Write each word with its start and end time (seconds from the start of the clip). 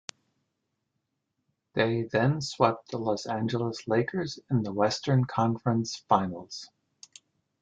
They 1.73 2.09
then 2.11 2.41
swept 2.41 2.89
the 2.89 2.97
Los 2.97 3.27
Angeles 3.27 3.87
Lakers 3.87 4.39
in 4.49 4.63
the 4.63 4.73
Western 4.73 5.25
Conference 5.25 5.95
Finals. 6.09 6.71